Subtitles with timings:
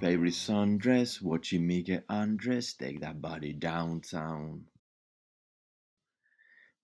[0.00, 4.60] favorite sundress, watching me get undressed, take that body downtown.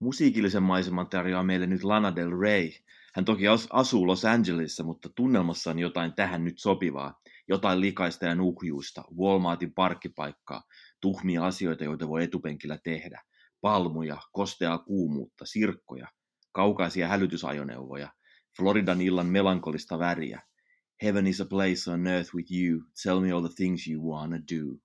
[0.00, 2.70] Musiikillisen maiseman tarjoaa meille nyt Lana Del Rey.
[3.14, 7.20] Hän toki asuu Los Angelesissa, mutta tunnelmassa on jotain tähän nyt sopivaa.
[7.48, 10.62] Jotain likaista ja nuhjuista, Walmartin parkkipaikkaa,
[11.00, 13.22] tuhmia asioita, joita voi etupenkillä tehdä.
[13.60, 16.08] Palmuja, kosteaa kuumuutta, sirkkoja,
[16.52, 18.12] kaukaisia hälytysajoneuvoja,
[18.56, 20.42] Floridan illan melankolista väriä.
[21.02, 22.80] Heaven is a place on earth with you.
[23.02, 24.78] Tell me all the things you wanna do.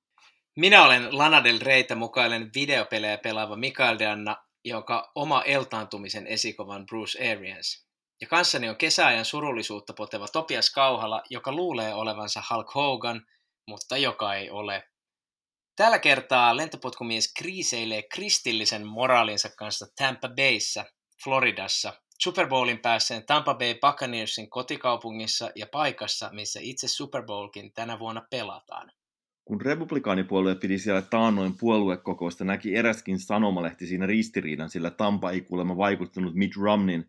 [0.55, 7.31] Minä olen Lana Del Reytä mukainen videopelejä pelaava Mikael Danna, joka oma eltaantumisen esikovan Bruce
[7.31, 7.88] Arians.
[8.22, 13.25] Ja kanssani on kesäajan surullisuutta poteva Topias Kauhala, joka luulee olevansa Hulk Hogan,
[13.67, 14.84] mutta joka ei ole.
[15.75, 20.86] Tällä kertaa lentopotkumies kriiseilee kristillisen moraalinsa kanssa Tampa Bayssä,
[21.23, 27.99] Floridassa, Super Bowlin päässeen Tampa Bay Buccaneersin kotikaupungissa ja paikassa, missä itse Super Bowlkin tänä
[27.99, 28.91] vuonna pelataan.
[29.45, 35.77] Kun republikaanipuolue piti siellä taannoin puoluekokousta, näki eräskin sanomalehti siinä ristiriidan, sillä Tampa ei kuulemma
[35.77, 37.05] vaikuttanut Mitt Romneyn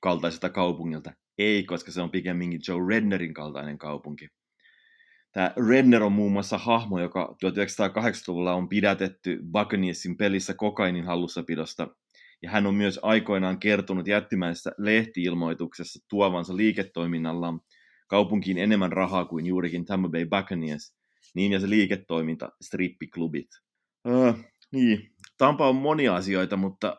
[0.00, 1.12] kaltaiselta kaupungilta.
[1.38, 4.28] Ei, koska se on pikemminkin Joe Rednerin kaltainen kaupunki.
[5.32, 11.88] Tämä Redner on muun muassa hahmo, joka 1980-luvulla on pidätetty Buccaneersin pelissä kokainin hallussapidosta
[12.42, 17.60] ja hän on myös aikoinaan kertonut jättimäisessä lehtiilmoituksessa tuovansa liiketoiminnallaan
[18.06, 20.94] kaupunkiin enemmän rahaa kuin juurikin Tampa Bay Buccaneers,
[21.34, 23.48] niin ja se liiketoiminta, strippiklubit.
[24.08, 24.32] Öö,
[24.72, 26.96] niin, Tampa on monia asioita, mutta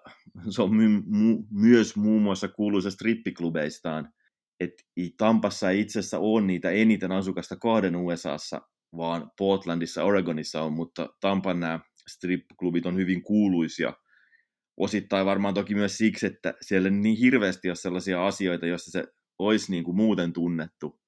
[0.49, 4.13] se on my- mu- myös muun muassa kuuluisa strippiklubeistaan.
[4.59, 4.83] että
[5.17, 8.61] Tampassa ei itse asiassa ole niitä eniten asukasta kahden USAssa,
[8.97, 13.93] vaan Portlandissa, Oregonissa on, mutta Tampan nämä strippiklubit on hyvin kuuluisia–
[14.77, 19.07] osittain varmaan toki myös siksi, että siellä niin hirveästi on sellaisia asioita, joissa se
[19.39, 20.99] olisi niin kuin muuten tunnettu.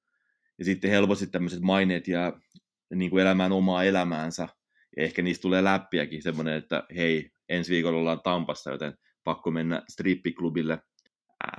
[0.60, 2.34] Ja sitten helposti tämmöiset maineet jää
[2.96, 4.48] niin kuin elämään omaa elämäänsä.
[4.98, 8.94] Ja ehkä niistä tulee läppiäkin semmoinen, että hei, ensi viikolla ollaan Tampassa, joten
[9.24, 10.80] pakko mennä strippiklubille.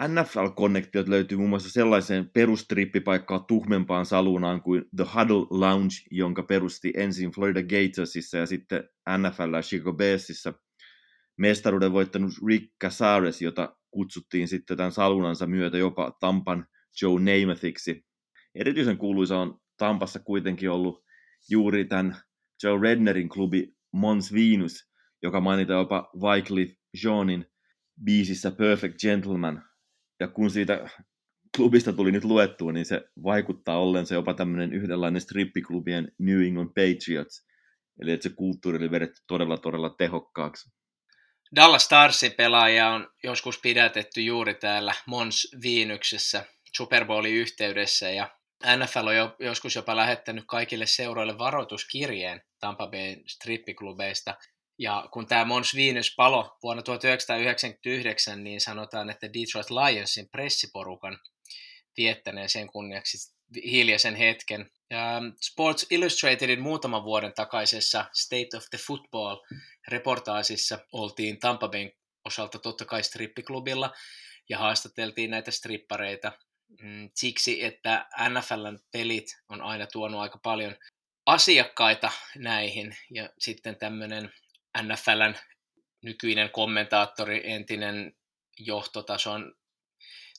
[0.09, 7.31] NFL-konnektiot löytyy muun muassa sellaiseen perustrippipaikkaan tuhmempaan salunaan kuin The Huddle Lounge, jonka perusti ensin
[7.31, 8.85] Florida Gatorsissa ja sitten
[9.19, 10.55] NFL Chicago Bearsissa–
[11.37, 16.67] mestaruuden voittanut Rick Casares, jota kutsuttiin sitten tämän salunansa myötä jopa Tampan
[17.03, 18.05] Joe Namathiksi.
[18.55, 21.05] Erityisen kuuluisa on Tampassa kuitenkin ollut
[21.51, 22.17] juuri tämän
[22.63, 24.91] Joe Rednerin klubi Mons Venus,
[25.23, 27.47] joka mainitaan jopa Wycliffe Jeanin
[28.05, 29.63] biisissä Perfect Gentleman.
[30.21, 30.89] Ja kun siitä
[31.57, 37.47] klubista tuli nyt luettua, niin se vaikuttaa ollensa jopa tämmöinen yhdenlainen strippiklubien New England Patriots.
[38.01, 40.71] Eli että se kulttuuri oli vedetty todella, todella tehokkaaksi.
[41.55, 46.45] Dallas Starsin pelaaja on joskus pidätetty juuri täällä Mons Viinyksessä
[46.77, 48.37] Super Bowlin yhteydessä ja
[48.77, 54.35] NFL on jo, joskus jopa lähettänyt kaikille seuroille varoituskirjeen Tampa Bay strippiklubeista.
[54.79, 61.19] Ja kun tämä Mons Venus palo vuonna 1999, niin sanotaan, että Detroit Lionsin pressiporukan
[61.97, 64.71] viettäneen sen kunniaksi hiljaisen hetken.
[64.91, 69.37] Ja Sports Illustratedin muutaman vuoden takaisessa State of the Football
[69.89, 71.93] reportaasissa oltiin Tampa Bayn
[72.25, 73.95] osalta totta kai strippiklubilla
[74.49, 76.33] ja haastateltiin näitä strippareita
[76.81, 80.77] mm, siksi, että NFLn pelit on aina tuonut aika paljon
[81.27, 84.33] asiakkaita näihin ja sitten tämmöinen
[84.83, 85.35] NFLn
[86.03, 88.17] nykyinen kommentaattori, entinen
[88.59, 89.55] johtotason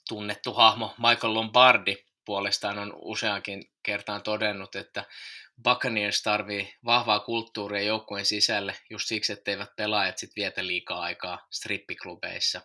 [0.10, 1.96] tunnettu hahmo Michael Lombardi
[2.28, 5.06] puolestaan on useankin kertaan todennut, että
[5.64, 12.62] Buccaneers tarvii vahvaa kulttuuria joukkueen sisälle just siksi, etteivät pelaajat sit vietä liikaa aikaa strippiklubeissa.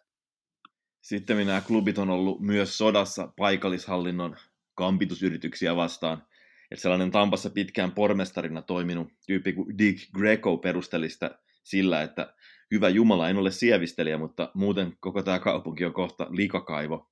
[1.01, 4.37] Sitten nämä klubit on ollut myös sodassa paikallishallinnon
[4.75, 6.27] kampitusyrityksiä vastaan.
[6.71, 11.31] että sellainen Tampassa pitkään pormestarina toiminut tyyppi kuin Dick Greco perustelista
[11.63, 12.35] sillä, että
[12.71, 17.12] hyvä Jumala, en ole sievistelijä, mutta muuten koko tämä kaupunki on kohta likakaivo.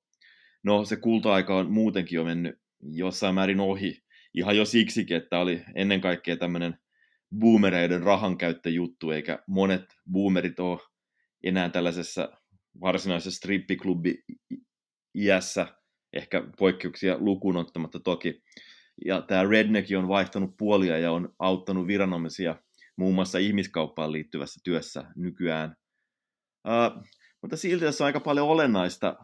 [0.62, 4.02] No se kulta-aika on muutenkin jo mennyt jossain määrin ohi,
[4.34, 6.78] ihan jo siksikin, että oli ennen kaikkea tämmöinen
[7.38, 10.80] boomereiden rahankäyttöjuttu, eikä monet boomerit ole
[11.42, 12.28] enää tällaisessa
[12.80, 14.24] varsinaisessa strippiklubi
[15.14, 15.66] iässä,
[16.12, 18.42] ehkä poikkeuksia lukuun ottamatta toki.
[19.04, 22.56] Ja tämä Redneck on vaihtanut puolia ja on auttanut viranomaisia
[22.96, 25.76] muun muassa ihmiskauppaan liittyvässä työssä nykyään.
[26.68, 27.04] Uh,
[27.42, 29.16] mutta silti tässä on aika paljon olennaista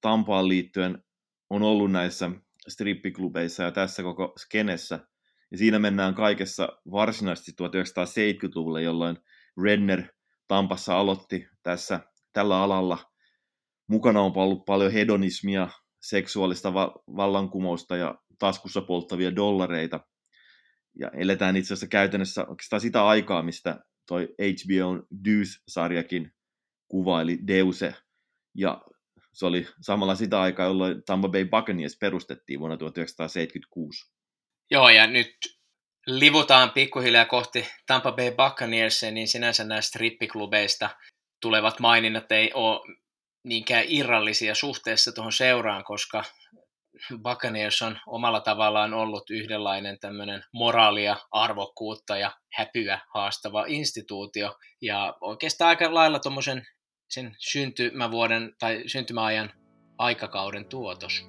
[0.00, 1.04] Tampaan liittyen
[1.50, 2.30] on ollut näissä
[2.68, 5.08] strippiklubeissa ja tässä koko skenessä.
[5.50, 9.16] Ja siinä mennään kaikessa varsinaisesti 1970-luvulle, jolloin
[9.62, 10.04] Renner
[10.48, 12.00] Tampassa aloitti tässä
[12.32, 12.98] tällä alalla.
[13.88, 15.68] Mukana on ollut paljon hedonismia,
[16.00, 20.00] seksuaalista va- vallankumousta ja taskussa polttavia dollareita.
[21.00, 26.32] ja eletään itse asiassa käytännössä oikeastaan sitä aikaa, mistä toi HBO Deuce-sarjakin
[26.88, 27.94] kuvaili Deuse,
[28.54, 28.82] ja
[29.38, 34.12] se oli samalla sitä aikaa, jolloin Tampa Bay Buccaneers perustettiin vuonna 1976.
[34.70, 35.36] Joo, ja nyt
[36.06, 40.90] livutaan pikkuhiljaa kohti Tampa Bay Buccaneers, niin sinänsä näistä strippiklubeista
[41.40, 42.96] tulevat maininnat ei ole
[43.44, 46.24] niinkään irrallisia suhteessa tuohon seuraan, koska
[47.22, 54.56] Buccaneers on omalla tavallaan ollut yhdenlainen tämmöinen moraalia, arvokkuutta ja häpyä haastava instituutio.
[54.82, 56.66] Ja oikeastaan aika lailla tuommoisen
[57.08, 59.50] sen syntymävuoden tai syntymäajan
[59.98, 61.26] aikakauden tuotos.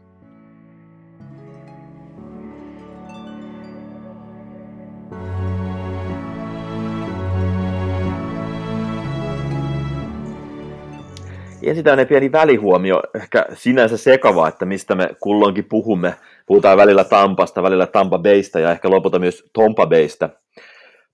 [11.64, 16.16] Ensin pieni välihuomio, ehkä sinänsä sekava, että mistä me kulloinkin puhumme.
[16.46, 20.30] Puhutaan välillä Tampasta, välillä Tampa Baysta ja ehkä lopulta myös Tompa Baysta.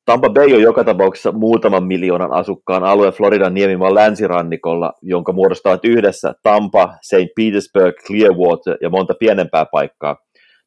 [0.05, 6.33] Tampa Bay on joka tapauksessa muutaman miljoonan asukkaan alue Floridan niemimaan länsirannikolla, jonka muodostavat yhdessä
[6.43, 7.35] Tampa, St.
[7.35, 10.17] Petersburg, Clearwater ja monta pienempää paikkaa.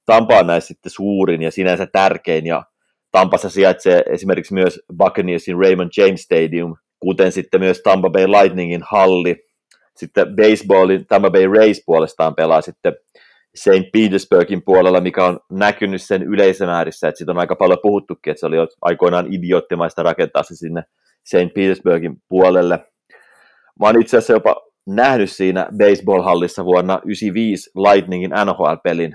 [0.07, 2.63] Tampa on näissä sitten suurin ja sinänsä tärkein ja
[3.13, 9.37] Tampassa sijaitsee esimerkiksi myös Buccaneersin Raymond James Stadium, kuten sitten myös Tampa Bay Lightningin halli,
[9.97, 12.93] sitten baseballin Tampa Bay Rays puolestaan pelaa sitten
[13.59, 13.93] St.
[13.93, 18.47] Petersburgin puolella, mikä on näkynyt sen yleisömäärissä, että siitä on aika paljon puhuttukin, että se
[18.47, 20.83] oli aikoinaan idioottimaista rakentaa se sinne
[21.25, 21.55] St.
[21.55, 22.79] Petersburgin puolelle.
[23.81, 24.57] Mä oon itse asiassa jopa
[24.87, 29.13] nähnyt siinä baseball-hallissa vuonna 1995 Lightningin NHL-pelin,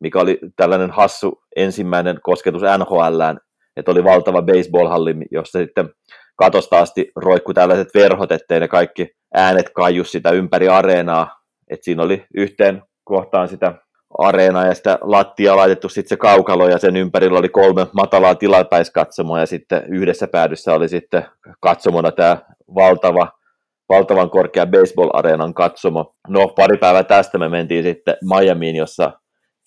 [0.00, 3.38] mikä oli tällainen hassu ensimmäinen kosketus NHLään,
[3.76, 5.88] että oli valtava baseball-halli, jossa sitten
[6.36, 11.30] katosta asti roikku tällaiset verhot, ettei ne kaikki äänet kaiju sitä ympäri areenaa.
[11.70, 13.74] Et siinä oli yhteen kohtaan sitä
[14.18, 19.40] areenaa ja sitä lattia laitettu sitten se kaukalo ja sen ympärillä oli kolme matalaa tilapäiskatsomoa
[19.40, 21.26] ja sitten yhdessä päädyssä oli sitten
[21.60, 22.36] katsomona tämä
[22.74, 23.28] valtava,
[23.88, 26.14] valtavan korkea baseball-areenan katsomo.
[26.28, 29.12] No pari päivää tästä me mentiin sitten Miamiin, jossa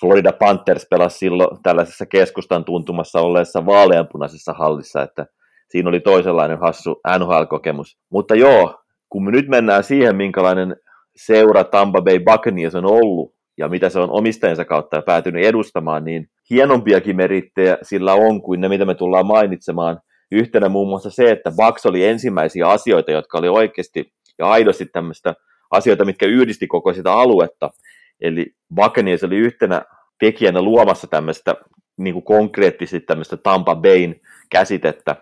[0.02, 5.26] Florida Panthers pelasi silloin tällaisessa keskustan tuntumassa olleessa vaaleanpunaisessa hallissa, että
[5.70, 7.98] siinä oli toisenlainen hassu NHL-kokemus.
[8.12, 10.76] Mutta joo, kun me nyt mennään siihen, minkälainen
[11.16, 16.30] seura Tampa Bay Buccaneers on ollut ja mitä se on omistajansa kautta päätynyt edustamaan, niin
[16.50, 20.00] hienompiakin merittejä sillä on kuin ne, mitä me tullaan mainitsemaan.
[20.31, 25.36] Yhtenä muun muassa se, että Bucks oli ensimmäisiä asioita, jotka oli oikeasti ja aidosti tämmöistä
[25.71, 27.69] asioita, mitkä yhdisti koko sitä aluetta.
[28.21, 28.45] Eli
[28.75, 29.81] Buccaneers oli yhtenä
[30.19, 31.56] tekijänä luomassa tämmöistä
[31.98, 34.15] niin kuin konkreettisesti tämmöistä Tampa Bayn
[34.50, 35.15] käsitettä,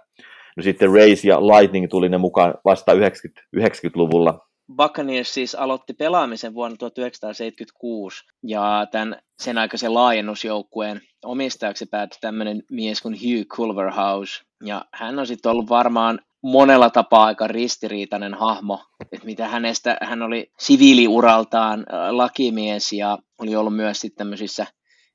[0.56, 4.48] No sitten Race ja Lightning tuli ne mukaan vasta 90, 90-luvulla.
[4.76, 13.02] Buccaneers siis aloitti pelaamisen vuonna 1976 ja tämän sen aikaisen laajennusjoukkueen omistajaksi päätyi tämmöinen mies
[13.02, 14.44] kuin Hugh Culverhouse.
[14.64, 18.80] Ja hän on sitten ollut varmaan monella tapaa aika ristiriitainen hahmo,
[19.12, 24.68] että mitä hänestä, hän oli siviiliuraltaan lakimies ja oli ollut myös sitten tämmöisissä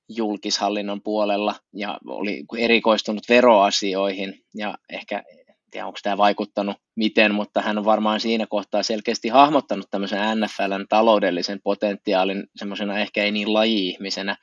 [0.09, 5.23] julkishallinnon puolella ja oli erikoistunut veroasioihin ja ehkä
[5.71, 10.87] tiedä, onko tämä vaikuttanut miten, mutta hän on varmaan siinä kohtaa selkeästi hahmottanut tämmöisen NFLn
[10.89, 14.37] taloudellisen potentiaalin semmoisena ehkä ei niin laji-ihmisenä.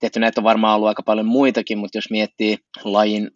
[0.00, 3.30] Tietty näitä on varmaan ollut aika paljon muitakin, mutta jos miettii lajin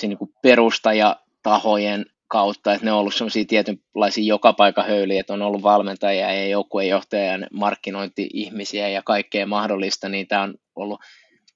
[0.00, 5.42] se niin perustajatahojen kautta, että ne on ollut semmoisia tietynlaisia joka paikka höyliä, että on
[5.42, 11.00] ollut valmentajia ja joukkuejohtajia ja markkinointi-ihmisiä ja kaikkea mahdollista, niin tämä on ollut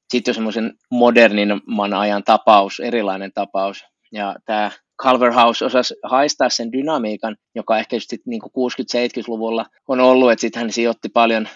[0.09, 3.85] sitten jo semmoisen modernimman ajan tapaus, erilainen tapaus.
[4.14, 4.71] Ja tämä
[5.02, 10.73] Culverhouse osasi haistaa sen dynamiikan, joka ehkä just niin 60-70-luvulla on ollut, että sitten hän
[10.73, 11.49] sijoitti paljon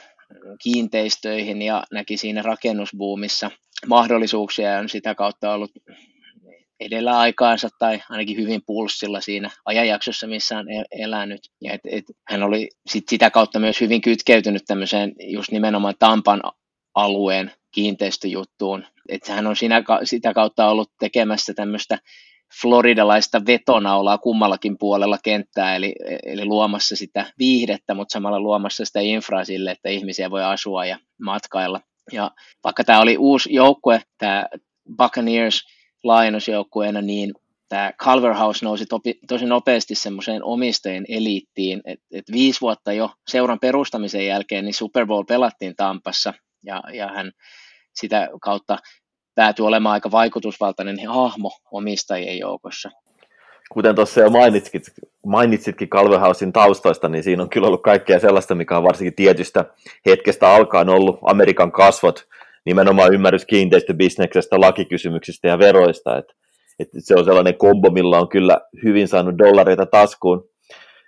[0.62, 3.50] kiinteistöihin ja näki siinä rakennusbuumissa
[3.86, 5.70] mahdollisuuksia ja on sitä kautta ollut
[6.80, 11.40] edellä aikaansa tai ainakin hyvin pulssilla siinä ajanjaksossa, missä on e- elänyt.
[11.60, 16.42] Ja et, et, hän oli sit sitä kautta myös hyvin kytkeytynyt tämmöiseen just nimenomaan Tampan
[16.94, 18.84] alueen kiinteistöjuttuun.
[19.08, 21.98] Että hän on siinä, sitä kautta ollut tekemässä tämmöistä
[22.60, 25.94] floridalaista vetonaulaa kummallakin puolella kenttää, eli,
[26.26, 30.98] eli luomassa sitä viihdettä, mutta samalla luomassa sitä infraa sille, että ihmisiä voi asua ja
[31.22, 31.80] matkailla.
[32.12, 32.30] Ja
[32.64, 34.46] vaikka tämä oli uusi joukkue, tämä
[34.96, 35.62] Buccaneers,
[36.04, 37.34] laajennusjoukkueena, niin
[37.68, 43.60] tämä Culverhouse nousi topi, tosi nopeasti semmoiseen omistajien eliittiin, että et viisi vuotta jo seuran
[43.60, 47.32] perustamisen jälkeen niin Super Bowl pelattiin Tampassa ja, ja hän
[47.94, 48.78] sitä kautta
[49.38, 52.90] päätyi olemaan aika vaikutusvaltainen hahmo omistajien joukossa.
[53.70, 54.82] Kuten tuossa jo mainitsitkin,
[55.26, 59.64] mainitsitkin Calverhousein taustoista, niin siinä on kyllä ollut kaikkea sellaista, mikä on varsinkin tietystä
[60.06, 62.26] hetkestä alkaen ollut Amerikan kasvot
[62.64, 66.18] nimenomaan ymmärrys kiinteistöbisneksestä, lakikysymyksistä ja veroista.
[66.18, 66.24] Et,
[66.78, 70.48] et se on sellainen kombo, millä on kyllä hyvin saanut dollareita taskuun.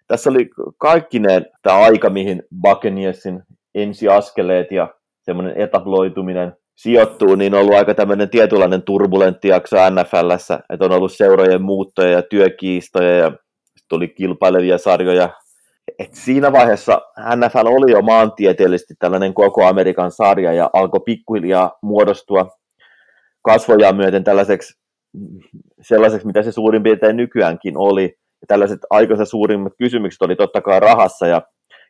[0.07, 3.43] Tässä oli kaikkineen tämä aika, mihin Buccaneersin
[3.75, 10.85] ensiaskeleet ja semmoinen etabloituminen sijoittuu, niin on ollut aika tämmöinen tietynlainen turbulentti jakso NFLssä, että
[10.85, 13.33] on ollut seurojen muuttoja ja työkiistoja ja
[13.89, 15.31] tuli kilpailevia sarjoja.
[15.99, 17.01] Et siinä vaiheessa
[17.37, 22.49] NFL oli jo maantieteellisesti tällainen koko Amerikan sarja ja alkoi pikkuhiljaa muodostua
[23.43, 24.81] kasvojaan myöten tällaiseksi
[25.81, 28.05] sellaiseksi, mitä se suurin piirtein nykyäänkin oli.
[28.41, 31.43] Ja tällaiset aikaisen suurimmat kysymykset oli totta kai rahassa ja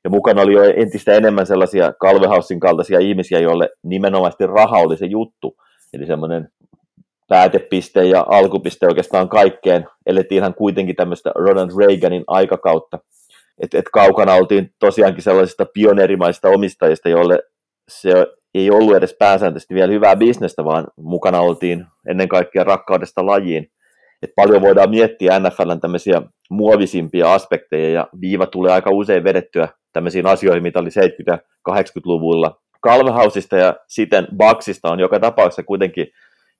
[0.04, 5.06] ja mukana oli jo entistä enemmän sellaisia Calvehausin kaltaisia ihmisiä, joille nimenomaan raha oli se
[5.06, 5.56] juttu.
[5.92, 6.48] Eli semmoinen
[7.28, 9.86] päätepiste ja alkupiste oikeastaan kaikkeen.
[10.06, 12.98] Elettiinhän kuitenkin tämmöistä Ronald Reaganin aikakautta.
[13.62, 17.42] Et, et kaukana oltiin tosiaankin sellaisista pioneerimaista omistajista, joille
[17.88, 23.70] se ei ollut edes pääsääntöisesti vielä hyvää bisnestä, vaan mukana oltiin ennen kaikkea rakkaudesta lajiin.
[24.22, 30.26] Et paljon voidaan miettiä NFLn tämmöisiä muovisimpia aspekteja, ja viiva tulee aika usein vedettyä tämmöisiin
[30.26, 31.38] asioihin, mitä oli 70-
[31.70, 32.60] 80-luvulla.
[32.80, 36.06] Kalvehausista ja siten Baksista on joka tapauksessa kuitenkin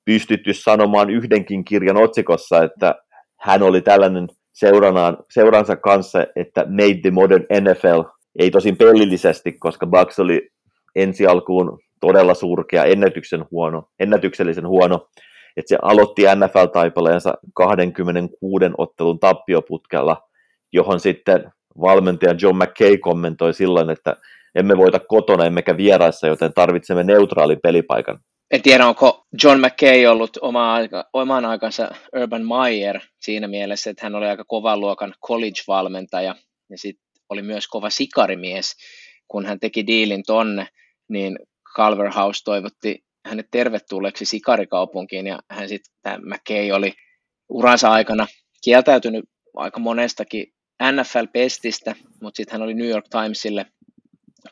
[0.05, 2.95] pystytty sanomaan yhdenkin kirjan otsikossa, että
[3.41, 8.03] hän oli tällainen seuranaan, seuransa kanssa, että made the modern NFL,
[8.39, 10.49] ei tosin pellillisesti, koska Bucks oli
[10.97, 15.09] ensi alkuun todella surkea, ennätyksen huono, ennätyksellisen huono,
[15.57, 20.23] että se aloitti NFL-taipaleensa 26 ottelun tappioputkella,
[20.73, 24.17] johon sitten valmentaja John McKay kommentoi silloin, että
[24.55, 28.19] emme voita kotona emmekä vieraissa, joten tarvitsemme neutraalin pelipaikan.
[28.51, 34.07] En tiedä, onko John McKay ollut oma aika, oman aikansa Urban Meyer siinä mielessä, että
[34.07, 36.35] hän oli aika kovan luokan college-valmentaja
[36.71, 38.77] ja sitten oli myös kova sikarimies.
[39.29, 40.67] Kun hän teki diilin tonne,
[41.09, 41.39] niin
[41.77, 46.93] Calver House toivotti hänet tervetulleeksi sikarikaupunkiin ja hän sitten, McKay oli
[47.49, 48.27] uransa aikana
[48.65, 49.25] kieltäytynyt
[49.57, 50.47] aika monestakin
[50.83, 53.67] NFL-pestistä, mutta sitten hän oli New York Timesille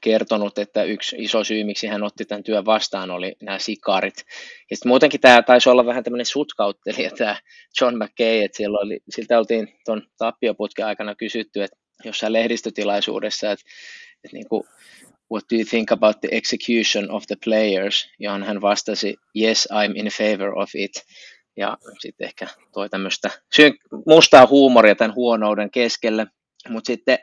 [0.00, 4.25] kertonut, että yksi iso syy, miksi hän otti tämän työn vastaan, oli nämä sikarit.
[4.70, 7.37] Ja sitten muutenkin tämä taisi olla vähän tämmöinen sutkauttelija, tämä
[7.80, 13.64] John McKay, että oli, siltä oltiin tuon tappioputken aikana kysytty, että jossain lehdistötilaisuudessa, että,
[14.25, 14.64] että niin kuin,
[15.32, 19.92] what do you think about the execution of the players, johon hän vastasi, yes, I'm
[19.97, 20.92] in favor of it
[21.59, 23.31] ja sitten ehkä toi tämmöistä
[24.07, 26.27] mustaa huumoria tämän huonouden keskelle,
[26.69, 27.19] mutta sitten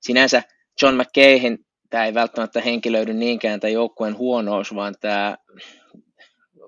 [0.00, 0.42] sinänsä
[0.82, 1.58] John McKayhin
[1.90, 5.36] tämä ei välttämättä henkilöidy niinkään tämä joukkueen huonous, vaan tämä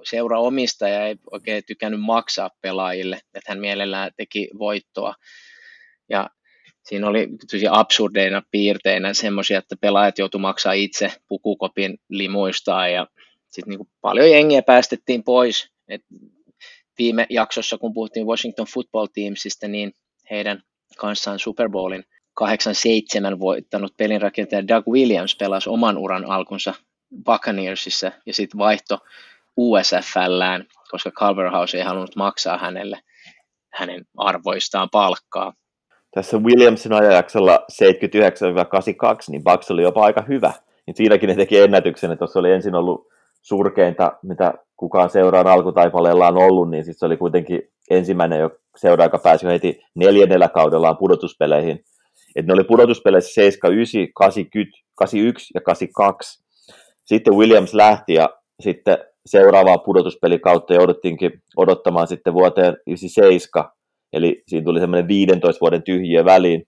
[0.05, 5.15] seuraomistaja ei oikein tykännyt maksaa pelaajille, että hän mielellään teki voittoa.
[6.09, 6.31] Ja
[6.83, 7.29] siinä oli
[7.71, 13.07] absurdeina piirteinä semmoisia, että pelaajat joutu maksaa itse pukukopin limuistaan ja
[13.51, 15.73] sitten niin paljon jengiä päästettiin pois.
[15.89, 16.03] Et
[17.03, 19.93] viime jaksossa, kun puhuttiin Washington Football Teamsista, niin
[20.31, 20.63] heidän
[20.99, 22.05] kanssaan Super Bowlin
[22.35, 26.75] 87 voittanut pelinrakentaja Doug Williams pelasi oman uran alkunsa
[27.25, 28.99] Buccaneersissa ja sitten vaihto
[29.57, 32.99] USFLään, koska Culverhouse ei halunnut maksaa hänelle
[33.73, 35.53] hänen arvoistaan palkkaa.
[36.15, 37.85] Tässä Williamsin ajanjaksolla 79-82,
[39.29, 40.53] niin Bucks oli jopa aika hyvä.
[40.87, 43.09] Niin siinäkin ne teki ennätyksen, että tuossa oli ensin ollut
[43.43, 49.05] surkeinta, mitä kukaan seuraan alkutaipaleella on ollut, niin sitten se oli kuitenkin ensimmäinen jo seura,
[49.05, 51.85] joka pääsi heti neljännellä kaudellaan pudotuspeleihin.
[52.37, 56.45] Et ne oli pudotuspeleissä 79, 80, 81 ja 82.
[57.05, 58.29] Sitten Williams lähti ja
[58.61, 63.71] sitten seuraavaa pudotuspelikautta jouduttiinkin odottamaan sitten vuoteen 97,
[64.13, 66.63] eli siinä tuli semmoinen 15 vuoden tyhjiö väliin.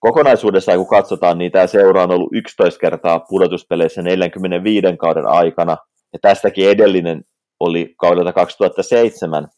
[0.00, 5.76] Kokonaisuudessaan kun katsotaan, niin tämä seura on ollut 11 kertaa pudotuspeleissä 45 kauden aikana,
[6.12, 7.22] ja tästäkin edellinen
[7.60, 9.48] oli kaudelta 2007,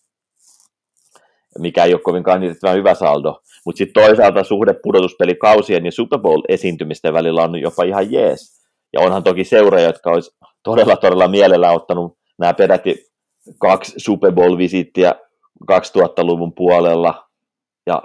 [1.59, 3.41] mikä ei ole kovinkaan niin hyvä saldo.
[3.67, 8.59] Mutta sitten toisaalta suhde pudotuspelikausien ja Super Bowl-esiintymisten välillä on jopa ihan jees.
[8.93, 10.31] Ja onhan toki seuraa, jotka olisi
[10.63, 13.07] todella todella mielellä ottanut nämä peräti
[13.59, 15.15] kaksi Super Bowl-visittiä
[15.73, 17.29] 2000-luvun puolella.
[17.87, 18.03] Ja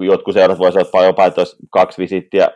[0.00, 2.48] jotkut seurat voisivat ottaa jopa, että kaksi visittiä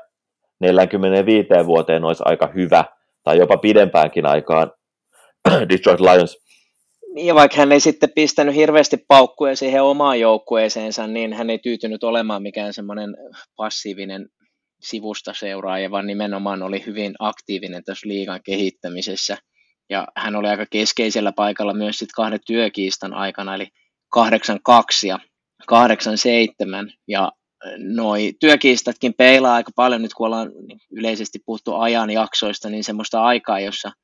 [0.61, 2.85] 45 vuoteen olisi aika hyvä,
[3.25, 4.73] tai jopa pidempäänkin aikaan
[5.69, 6.48] Detroit Lions
[7.17, 12.05] ja vaikka hän ei sitten pistänyt hirveästi paukkuja siihen omaan joukkueeseensa, niin hän ei tyytynyt
[12.05, 13.17] olemaan mikään semmoinen
[13.57, 14.29] passiivinen
[14.81, 19.37] sivusta seuraaja, vaan nimenomaan oli hyvin aktiivinen tässä liigan kehittämisessä.
[19.91, 23.69] Ja hän oli aika keskeisellä paikalla myös sitten kahden työkiistan aikana, eli
[24.09, 25.19] 82 ja
[25.67, 26.93] 87.
[27.09, 27.33] Ja
[27.79, 30.53] noi työkiistatkin peilaa aika paljon nyt, kun ollaan
[30.91, 33.93] yleisesti puhuttu ajanjaksoista, niin semmoista aikaa, jossa–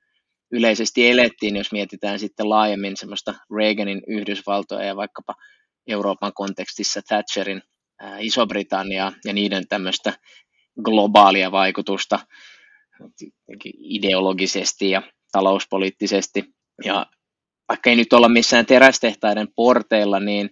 [0.56, 5.34] yleisesti elettiin, jos mietitään sitten laajemmin semmoista Reaganin Yhdysvaltoja ja vaikkapa
[5.86, 7.62] Euroopan kontekstissa Thatcherin
[8.18, 10.12] Iso-Britanniaa ja niiden tämmöistä
[10.84, 12.18] globaalia vaikutusta
[13.78, 16.44] ideologisesti ja talouspoliittisesti.
[16.84, 17.06] Ja
[17.68, 20.50] vaikka ei nyt olla missään terästehtaiden porteilla, niin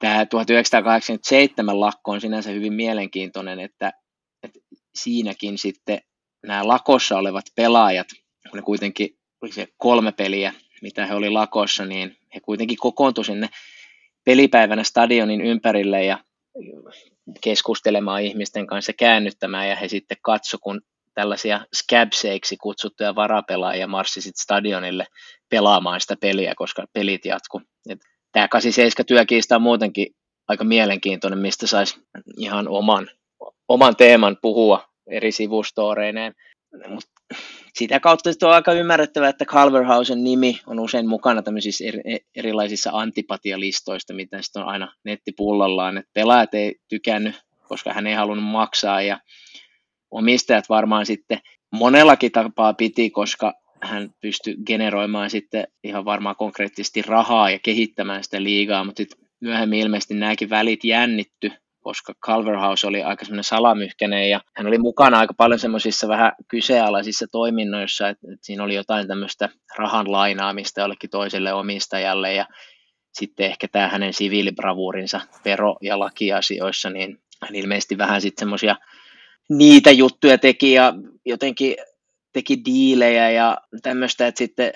[0.00, 3.92] tämä 1987 lakko on sinänsä hyvin mielenkiintoinen, että,
[4.42, 4.58] että
[4.94, 6.00] siinäkin sitten
[6.46, 8.06] nämä lakossa olevat pelaajat,
[8.50, 13.26] kun ne kuitenkin oli se kolme peliä, mitä he oli lakossa, niin he kuitenkin kokoontuivat
[13.26, 13.48] sinne
[14.24, 16.18] pelipäivänä stadionin ympärille ja
[17.40, 20.80] keskustelemaan ihmisten kanssa käännyttämään ja he sitten katso, kun
[21.14, 25.06] tällaisia scabseiksi kutsuttuja varapelaajia marssisit stadionille
[25.48, 27.62] pelaamaan sitä peliä, koska pelit jatku.
[27.88, 28.00] Et
[28.32, 30.06] tämä 87 työkiista on muutenkin
[30.48, 32.00] aika mielenkiintoinen, mistä saisi
[32.36, 33.10] ihan oman,
[33.68, 36.34] oman teeman puhua eri sivustooreineen.
[36.88, 37.04] Mut
[37.74, 41.84] sitä kautta on aika ymmärrettävää, että Calverhausen nimi on usein mukana tämmöisissä
[42.36, 47.34] erilaisissa antipatialistoista, mitä sitten on aina nettipullollaan, että pelaajat ei tykännyt,
[47.68, 49.20] koska hän ei halunnut maksaa ja
[50.10, 51.38] omistajat varmaan sitten
[51.72, 58.42] monellakin tapaa piti, koska hän pystyi generoimaan sitten ihan varmaan konkreettisesti rahaa ja kehittämään sitä
[58.42, 61.52] liigaa, mutta sitten myöhemmin ilmeisesti nämäkin välit jännitty,
[61.84, 67.26] koska Calverhouse oli aika semmoinen salamyhkäinen ja hän oli mukana aika paljon semmoisissa vähän kyseenalaisissa
[67.32, 72.46] toiminnoissa, että, että siinä oli jotain tämmöistä rahan lainaamista jollekin toiselle omistajalle ja
[73.12, 78.76] sitten ehkä tämä hänen siviilibravuurinsa vero- ja lakiasioissa, niin hän ilmeisesti vähän sitten semmoisia
[79.48, 80.92] niitä juttuja teki ja
[81.24, 81.76] jotenkin
[82.32, 84.72] teki diilejä ja tämmöistä, että sitten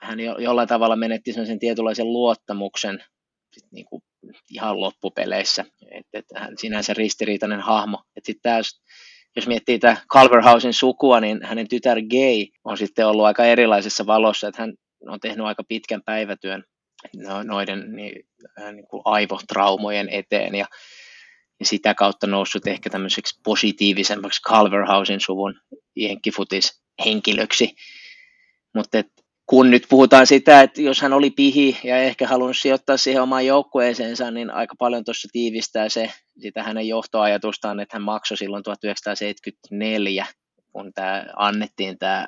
[0.00, 3.04] hän jo, jollain tavalla menetti sen tietynlaisen luottamuksen
[3.70, 4.02] niin kuin
[4.50, 5.64] ihan loppupeleissä.
[5.90, 8.02] että et hän sinänsä ristiriitainen hahmo.
[8.16, 8.80] Et sit täs,
[9.36, 14.48] jos miettii tämä Calverhausen sukua, niin hänen tytär Gay on sitten ollut aika erilaisessa valossa,
[14.48, 14.74] että hän
[15.08, 16.64] on tehnyt aika pitkän päivätyön
[17.16, 18.24] no, noiden niin,
[18.72, 20.66] niin kuin aivotraumojen eteen ja,
[21.60, 25.60] ja sitä kautta noussut ehkä tämmöiseksi positiivisemmaksi Calverhausen suvun
[25.96, 27.74] jenkkifutis henkilöksi.
[28.74, 28.98] Mutta
[29.46, 33.46] kun nyt puhutaan sitä, että jos hän oli pihi ja ehkä halunnut sijoittaa siihen omaan
[33.46, 40.26] joukkueeseensa, niin aika paljon tuossa tiivistää se sitä hänen johtoajatustaan, että hän maksoi silloin 1974,
[40.72, 42.26] kun tämä annettiin tämä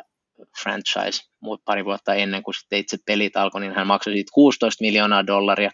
[0.62, 1.22] franchise
[1.64, 5.70] pari vuotta ennen kuin sitten itse pelit alkoi, niin hän maksoi siitä 16 miljoonaa dollaria.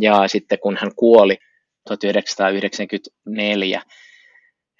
[0.00, 1.36] Ja sitten kun hän kuoli
[1.86, 3.82] 1994,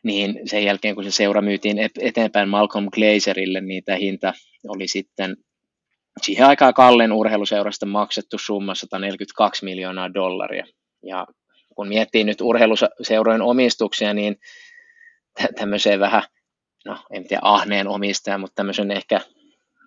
[0.05, 4.33] niin sen jälkeen kun se seura myytiin eteenpäin Malcolm Glazerille, niin tämä hinta
[4.69, 5.37] oli sitten
[6.21, 10.67] siihen aikaan Kallen urheiluseurasta maksettu summa 142 miljoonaa dollaria.
[11.03, 11.27] Ja
[11.77, 14.37] kun miettii nyt urheiluseurojen omistuksia, niin
[15.59, 16.23] tämmöiseen vähän,
[16.85, 19.21] no en tiedä ahneen omistajan, mutta tämmöisen ehkä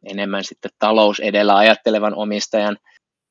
[0.06, 2.78] enemmän sitten talous edellä ajattelevan omistajan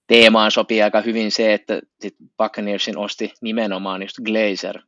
[0.06, 4.78] teemaan sopii aika hyvin se, että sit Buccaneersin osti nimenomaan just Glazer.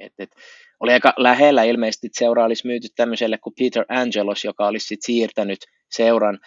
[0.00, 0.36] Et, et,
[0.80, 5.02] oli aika lähellä ilmeisesti, että seura olisi myyty tämmöiselle kuin Peter Angelos, joka olisi sit
[5.02, 5.58] siirtänyt
[5.90, 6.38] seuran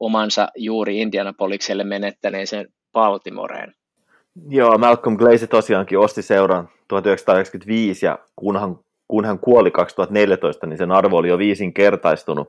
[0.00, 3.74] omansa juuri Indianapolikselle menettäneeseen Baltimoreen.
[4.48, 8.78] Joo, Malcolm Glaze tosiaankin osti seuran 1995 ja kunhan,
[9.08, 12.48] kun hän kuoli 2014, niin sen arvo oli jo viisinkertaistunut.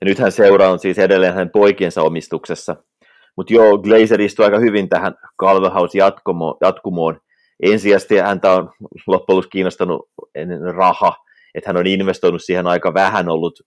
[0.00, 2.76] Ja nythän seura on siis edelleen hänen poikiensa omistuksessa.
[3.36, 5.98] Mutta joo, Glazer istui aika hyvin tähän Calverhouse
[6.60, 7.20] jatkumoon.
[7.62, 8.70] Ensisijaisesti häntä on
[9.06, 10.08] loppujen lopuksi kiinnostanut
[10.76, 11.16] raha,
[11.54, 13.60] että hän on investoinut siihen aika vähän ollut,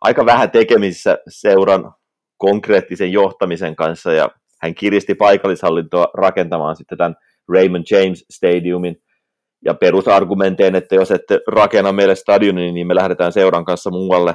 [0.00, 1.92] aika vähän tekemisissä seuran
[2.40, 4.30] konkreettisen johtamisen kanssa ja
[4.62, 7.16] hän kiristi paikallishallintoa rakentamaan sitten tämän
[7.48, 8.96] Raymond James Stadiumin
[9.64, 14.34] ja perusargumenteen, että jos ette rakenna meille stadionin, niin me lähdetään seuran kanssa muualle.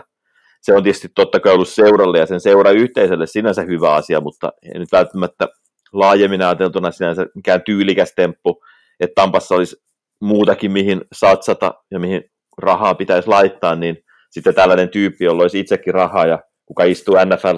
[0.62, 4.80] Se on tietysti totta kai ollut seuralle ja sen seurayhteisölle sinänsä hyvä asia, mutta ei
[4.80, 5.48] nyt välttämättä
[5.94, 8.64] laajemmin ajateltuna sinänsä mikään tyylikäs temppu,
[9.00, 9.76] että Tampassa olisi
[10.22, 12.24] muutakin, mihin satsata ja mihin
[12.58, 13.98] rahaa pitäisi laittaa, niin
[14.32, 17.58] sitten tällainen tyyppi, jolla olisi itsekin rahaa ja kuka istuu NFL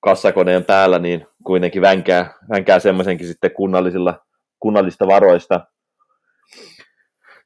[0.00, 4.20] kassakoneen päällä, niin kuitenkin vänkää, vänkää semmoisenkin sitten kunnallisilla,
[4.60, 5.60] kunnallista varoista.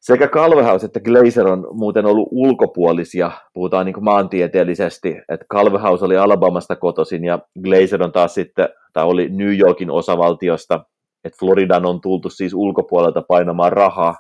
[0.01, 6.77] Sekä Calvehaus että Glazer on muuten ollut ulkopuolisia, puhutaan niin maantieteellisesti, että Calvehaus oli Alabamasta
[6.77, 10.85] kotoisin ja Glazer on taas sitten, tai oli New Yorkin osavaltiosta,
[11.25, 14.17] että Floridan on tultu siis ulkopuolelta painamaan rahaa.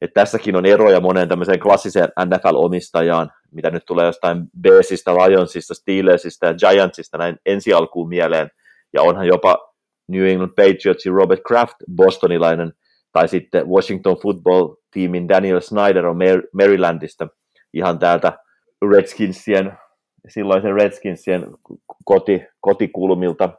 [0.00, 6.46] Et tässäkin on eroja moneen tämmöiseen klassiseen NFL-omistajaan, mitä nyt tulee jostain Bearsista, Lionsista, Steelersista
[6.46, 8.50] ja Giantsista näin ensi alkuun mieleen.
[8.92, 9.74] Ja onhan jopa
[10.08, 12.72] New England Patriotsin Robert Kraft bostonilainen,
[13.12, 16.18] tai sitten Washington Football Teamin Daniel Snyder on
[16.52, 17.28] Marylandista,
[17.72, 18.32] ihan täältä
[18.90, 19.72] Redskinsien
[20.28, 21.46] silloisen Redskinsien
[22.04, 23.50] koti, kotikulmilta.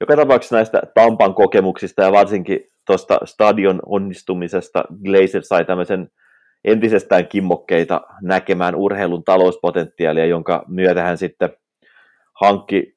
[0.00, 6.08] Joka tapauksessa näistä Tampan kokemuksista ja varsinkin tuosta stadion onnistumisesta Glazer sai tämmöisen
[6.64, 11.50] entisestään kimmokkeita näkemään urheilun talouspotentiaalia, jonka myötä hän sitten
[12.40, 12.96] hankki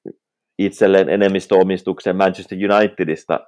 [0.59, 3.39] itselleen enemmistöomistuksen Manchester Unitedista,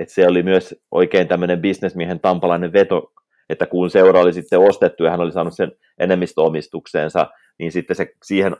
[0.00, 3.12] että se oli myös oikein tämmöinen bisnesmiehen tampalainen veto,
[3.48, 7.26] että kun seura oli sitten ostettu ja hän oli saanut sen enemmistöomistukseensa,
[7.58, 8.56] niin sitten se siihen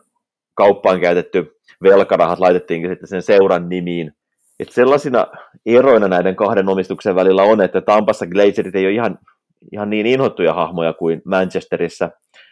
[0.55, 4.13] kauppaan käytetty velkarahat laitettiinkin sitten sen seuran nimiin.
[4.61, 5.27] Et sellaisina
[5.67, 9.19] eroina näiden kahden omistuksen välillä on, että Tampassa Glazerit ei ole ihan,
[9.73, 12.11] ihan niin inhottuja hahmoja kuin Manchesterissa.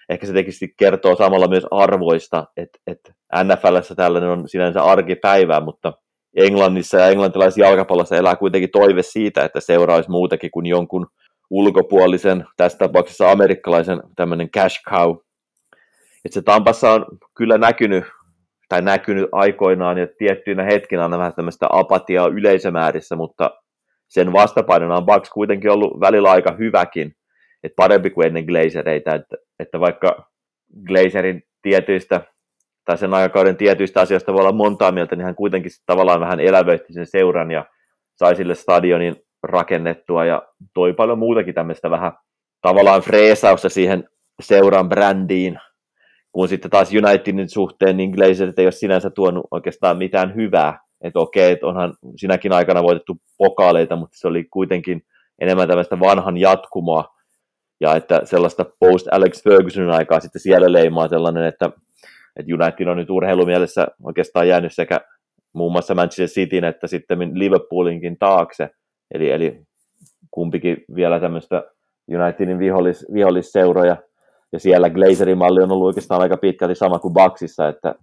[0.08, 3.12] Ehkä se tekisi kertoo samalla myös arvoista, että, että
[3.44, 5.92] NFLssä tällainen on sinänsä arkipäivää, mutta
[6.36, 11.06] Englannissa ja englantilaisessa jalkapallossa elää kuitenkin toive siitä, että seura olisi muutakin kuin jonkun
[11.50, 15.16] ulkopuolisen, tässä tapauksessa amerikkalaisen tämmöinen cash cow.
[16.24, 18.04] Että se Tampassa on kyllä näkynyt,
[18.68, 23.50] tai näkynyt aikoinaan ja tiettyinä hetkinä on vähän tämmöistä apatiaa yleisömäärissä, mutta
[24.32, 27.12] vastapainona on Bucks kuitenkin ollut välillä aika hyväkin,
[27.62, 30.30] että parempi kuin ennen Glazereita, että, että vaikka
[30.86, 32.20] Glazerin tietyistä
[32.84, 36.92] tai sen aikakauden tietyistä asioista voi olla montaa mieltä, niin hän kuitenkin tavallaan vähän elävöitti
[36.92, 37.64] sen seuran ja
[38.14, 40.42] sai sille stadionin rakennettua ja
[40.74, 42.12] toi paljon muutakin tämmöistä vähän
[42.62, 44.08] tavallaan freesausta siihen
[44.42, 45.58] seuran brändiin,
[46.32, 50.80] kun sitten taas Unitedin suhteen, niin Glazerit ei ole sinänsä tuonut oikeastaan mitään hyvää.
[51.02, 55.02] Että okei, että onhan sinäkin aikana voitettu pokaaleita, mutta se oli kuitenkin
[55.38, 57.14] enemmän tämmöistä vanhan jatkumoa.
[57.80, 61.70] Ja että sellaista post Alex Fergusonin aikaa sitten siellä leimaa sellainen, että,
[62.36, 65.00] että United on nyt urheilumielessä oikeastaan jäänyt sekä
[65.52, 68.68] muun muassa Manchester Cityn että sitten Liverpoolinkin taakse–
[69.14, 69.62] Eli, eli
[70.30, 71.64] kumpikin vielä tämmöistä
[72.08, 73.96] Unitedin vihollis, vihollisseuroja,
[74.52, 77.94] ja siellä Glazerin malli on ollut oikeastaan aika pitkälti sama kuin Baksissa, että,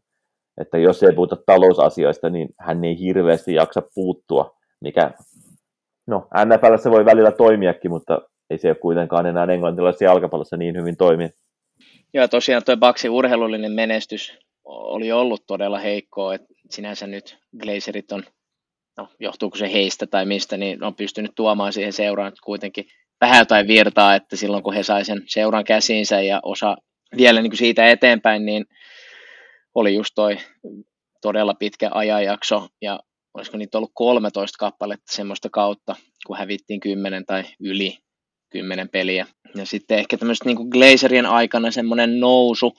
[0.59, 5.11] että jos ei puhuta talousasioista, niin hän ei hirveästi jaksa puuttua, mikä
[6.07, 6.27] no
[6.83, 11.29] se voi välillä toimiakin, mutta ei se ole kuitenkaan enää englantilaisessa jalkapallossa niin hyvin toimi.
[12.13, 18.23] Joo, tosiaan tuo Baksin urheilullinen menestys oli ollut todella heikkoa, että sinänsä nyt Glazerit on
[18.97, 22.85] no, johtuuko se heistä tai mistä, niin on pystynyt tuomaan siihen seuraan kuitenkin
[23.21, 26.77] vähän jotain virtaa, että silloin kun he sai sen seuran käsiinsä ja osa
[27.17, 28.65] vielä niin kuin siitä eteenpäin, niin
[29.79, 30.37] oli just toi
[31.21, 32.99] todella pitkä ajanjakso ja
[33.33, 35.95] olisiko niitä ollut 13 kappaletta semmoista kautta,
[36.27, 37.97] kun hävittiin 10 tai yli
[38.49, 39.27] 10 peliä.
[39.55, 42.73] Ja sitten ehkä tämmöistä niin Glazerien aikana semmoinen nousu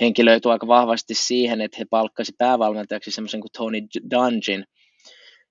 [0.00, 4.64] henkilöityy aika vahvasti siihen, että he palkkasi päävalmentajaksi semmoisen kuin Tony Dungeon,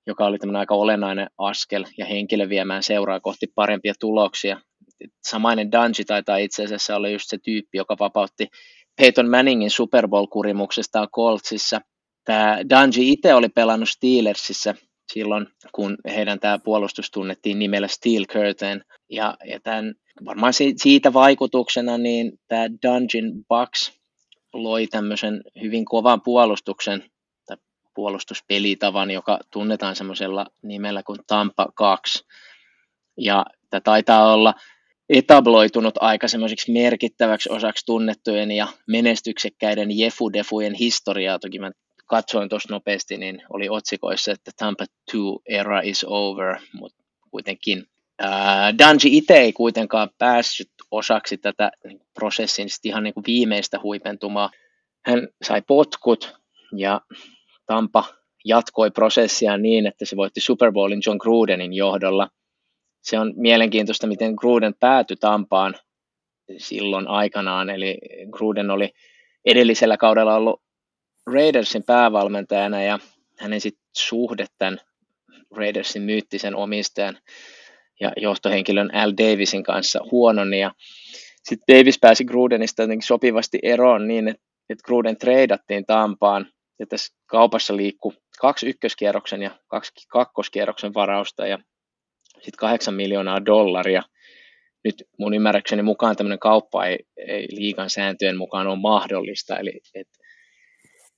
[0.07, 4.61] joka oli tämmöinen aika olennainen askel ja henkilö viemään seuraa kohti parempia tuloksia.
[5.27, 8.47] Samainen Dungy taitaa itse asiassa olla just se tyyppi, joka vapautti
[8.97, 11.81] Peyton Manningin Super Bowl-kurimuksestaan Coltsissa.
[12.25, 14.75] Tämä Dungy itse oli pelannut Steelersissä
[15.13, 18.83] silloin, kun heidän tämä puolustus tunnettiin nimellä Steel Curtain.
[19.09, 23.99] Ja, ja tämän, varmaan siitä vaikutuksena niin tämä Dungeon Bucks
[24.53, 27.03] loi tämmöisen hyvin kovan puolustuksen
[27.95, 32.25] puolustuspelitavan, joka tunnetaan semmoisella nimellä kuin Tampa 2.
[33.17, 34.53] Ja tämä taitaa olla
[35.09, 41.39] etabloitunut aika semmoiseksi merkittäväksi osaksi tunnettujen ja menestyksekkäiden Jefu-defujen historiaa.
[41.39, 41.71] Toki mä
[42.05, 47.85] katsoin tuossa nopeasti, niin oli otsikoissa, että Tampa 2 era is over, mutta kuitenkin
[48.23, 51.71] Uh, Dungy itse ei kuitenkaan päässyt osaksi tätä
[52.13, 54.49] prosessin ihan niin kuin viimeistä huipentumaa.
[55.05, 56.35] Hän sai potkut
[56.77, 57.01] ja
[57.65, 58.03] Tampa
[58.45, 62.29] jatkoi prosessia niin, että se voitti Super Bowlin John Grudenin johdolla.
[63.05, 65.75] Se on mielenkiintoista, miten Gruden päätyi Tampaan
[66.57, 67.97] silloin aikanaan, eli
[68.31, 68.89] Gruden oli
[69.45, 70.61] edellisellä kaudella ollut
[71.33, 72.99] Raidersin päävalmentajana ja
[73.39, 74.79] hänen sit suhde tämän
[75.55, 77.17] Raidersin myyttisen omistajan
[77.99, 80.53] ja johtohenkilön Al Davisin kanssa huonon.
[80.53, 80.71] Ja
[81.43, 86.47] sitten Davis pääsi Grudenista jotenkin sopivasti eroon niin, että, että Gruden treidattiin Tampaan
[86.79, 91.47] ja tässä kaupassa liikkuu kaksi ykköskierroksen ja kaksi kakkoskierroksen varausta.
[91.47, 91.59] Ja
[92.45, 94.03] sitten kahdeksan miljoonaa dollaria.
[94.83, 100.07] Nyt mun ymmärrykseni mukaan tämmöinen kauppa ei, ei liikan sääntöjen mukaan ole mahdollista, eli et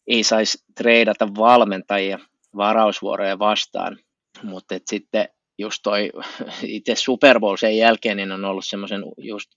[0.07, 2.19] ei saisi treidata valmentajia
[2.55, 3.97] varausvuoroja vastaan,
[4.43, 6.09] mutta sitten just toi
[6.63, 9.49] itse Super Bowl sen jälkeen niin on ollut semmoisen just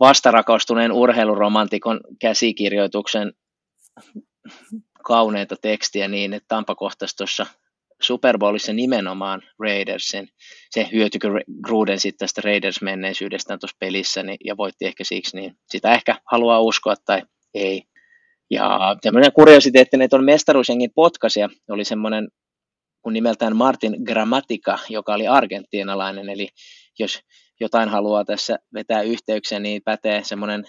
[0.00, 3.32] vastarakastuneen urheiluromantikon käsikirjoituksen
[5.04, 7.46] kauneita tekstiä niin, että Tampa kohtasi tuossa
[8.06, 10.28] Super Bowlissa nimenomaan Raidersin.
[10.70, 11.28] Se hyötykö
[11.62, 16.60] Gruden sitten tästä Raiders-menneisyydestään tuossa pelissä niin, ja voitti ehkä siksi, niin sitä ehkä haluaa
[16.60, 17.22] uskoa tai
[17.54, 17.82] ei.
[18.50, 22.28] Ja tämmöinen kuriositeetti, että on mestaruusjengin potkasia, oli semmoinen
[23.02, 26.48] kun nimeltään Martin Grammatica, joka oli argentiinalainen, eli
[26.98, 27.20] jos
[27.60, 30.64] jotain haluaa tässä vetää yhteyksiä, niin pätee semmoinen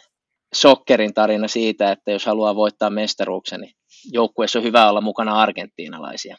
[0.56, 3.74] sokkerin tarina siitä, että jos haluaa voittaa mestaruuksen, niin
[4.12, 6.38] joukkueessa on hyvä olla mukana argentiinalaisia.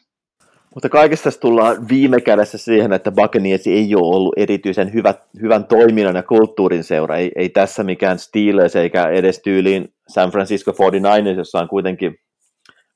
[0.77, 6.15] Mutta kaikesta tullaan viime kädessä siihen, että Buccaneers ei ole ollut erityisen hyvä, hyvän toiminnan
[6.15, 7.17] ja kulttuurin seura.
[7.17, 12.15] Ei, ei tässä mikään Steelers eikä edes tyyliin San Francisco 49ers, jossa on kuitenkin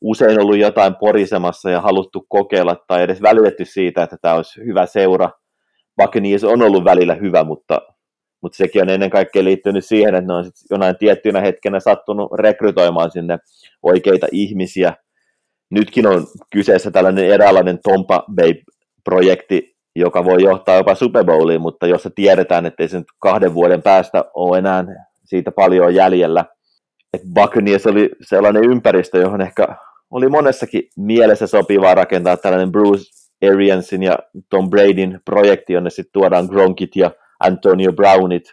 [0.01, 4.85] usein ollut jotain porisemassa ja haluttu kokeilla tai edes välitetty siitä, että tämä olisi hyvä
[4.85, 5.29] seura.
[6.01, 7.81] Buccaneers on ollut välillä hyvä, mutta,
[8.41, 13.11] mutta sekin on ennen kaikkea liittynyt siihen, että ne on jonain tiettynä hetkenä sattunut rekrytoimaan
[13.11, 13.37] sinne
[13.83, 14.93] oikeita ihmisiä.
[15.71, 22.10] Nytkin on kyseessä tällainen eräänlainen Tompa Bay-projekti, joka voi johtaa jopa Super Bowliin, mutta jossa
[22.10, 24.86] tiedetään, että ei se nyt kahden vuoden päästä ole enää
[25.23, 26.45] siitä paljon jäljellä.
[27.13, 29.67] Et Buccaneers oli sellainen ympäristö, johon ehkä
[30.12, 33.03] oli monessakin mielessä sopivaa rakentaa tällainen Bruce
[33.51, 38.43] Ariansin ja Tom Bradyn projekti, jonne sitten tuodaan Gronkit ja Antonio Brownit.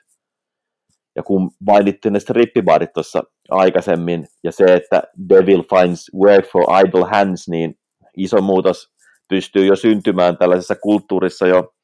[1.19, 7.07] Ja kun mainittiin ne strippibaarit tuossa aikaisemmin, ja se, että Devil finds work for idle
[7.11, 7.75] hands, niin
[8.17, 8.93] iso muutos
[9.29, 11.75] pystyy jo syntymään tällaisessa kulttuurissa jo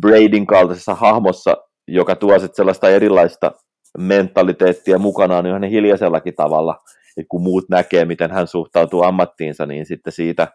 [0.00, 1.56] Bradyn kaltaisessa hahmossa,
[1.88, 3.52] joka tuo sitten sellaista erilaista
[3.98, 6.76] mentaliteettia mukanaan ihan hiljaisellakin tavalla–
[7.18, 10.48] että kun muut näkee, miten hän suhtautuu ammattiinsa, niin sitten siitä,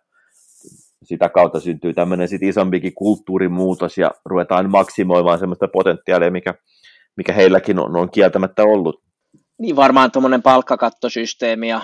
[1.03, 6.53] sitä kautta syntyy tämmöinen sit isompikin kulttuurimuutos ja ruvetaan maksimoimaan semmoista potentiaalia, mikä,
[7.15, 9.03] mikä heilläkin on, on kieltämättä ollut.
[9.59, 11.81] Niin varmaan tuommoinen palkkakattosysteemi ja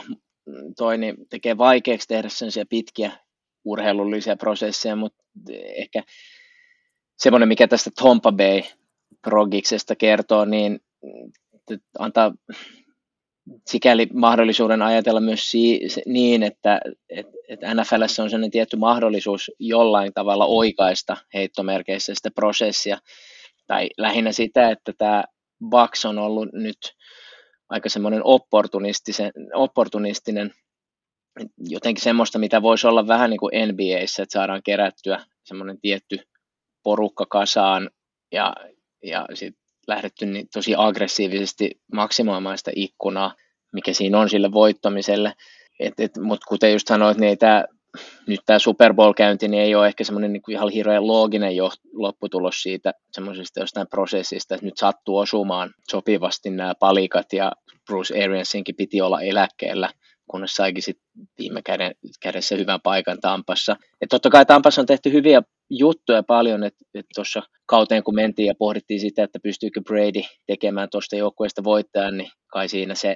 [0.77, 3.11] toi niin tekee vaikeaksi tehdä sen pitkiä
[3.65, 5.23] urheilullisia prosesseja, mutta
[5.75, 6.03] ehkä
[7.17, 8.61] semmoinen, mikä tästä Tompa Bay
[9.21, 10.79] progiksesta kertoo, niin
[11.99, 12.31] antaa
[13.67, 17.59] sikäli mahdollisuuden ajatella myös si- niin, että et, et
[17.99, 22.97] on sellainen tietty mahdollisuus jollain tavalla oikaista heittomerkeissä sitä prosessia,
[23.69, 25.23] tai lähinnä sitä, että tämä
[25.69, 26.77] Bucks on ollut nyt
[27.69, 28.21] aika semmoinen
[29.53, 30.53] opportunistinen,
[31.57, 36.19] jotenkin semmoista, mitä voisi olla vähän niin kuin NBAissä, että saadaan kerättyä semmoinen tietty
[36.83, 37.89] porukka kasaan
[38.31, 38.55] ja,
[39.03, 43.35] ja sitten lähdetty niin tosi aggressiivisesti maksimoimaan sitä ikkunaa,
[43.73, 45.33] mikä siinä on sille voittamiselle.
[46.21, 47.65] Mutta kuten just sanoit, niin tämä,
[48.27, 52.61] nyt tämä Super Bowl-käynti niin ei ole ehkä semmoinen niin ihan hirveän looginen jo, lopputulos
[52.61, 57.51] siitä semmoisesta jostain prosessista, että nyt sattuu osumaan sopivasti nämä palikat ja
[57.85, 59.89] Bruce Ariansinkin piti olla eläkkeellä
[60.31, 60.97] kunnes saikin sit
[61.39, 63.75] viime käden, kädessä hyvän paikan Tampassa.
[64.01, 68.47] Et totta kai Tampassa on tehty hyviä juttuja paljon, että et tuossa kauteen kun mentiin
[68.47, 73.15] ja pohdittiin sitä, että pystyykö Brady tekemään tuosta joukkueesta voittajan, niin kai siinä se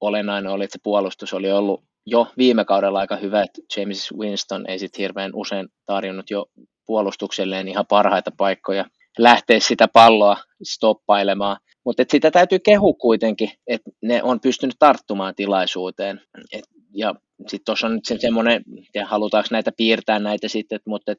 [0.00, 4.64] olennainen oli, että se puolustus oli ollut jo viime kaudella aika hyvä, että James Winston
[4.70, 6.46] ei sitten hirveän usein tarjonnut jo
[6.86, 8.84] puolustukselleen ihan parhaita paikkoja
[9.18, 11.56] lähteä sitä palloa stoppailemaan.
[11.84, 16.20] Mutta sitä täytyy kehu kuitenkin, että ne on pystynyt tarttumaan tilaisuuteen.
[16.52, 16.64] Et,
[16.94, 18.62] ja sitten tuossa on nyt se semmoinen,
[18.94, 21.18] ja halutaanko näitä piirtää näitä sitten, mutta et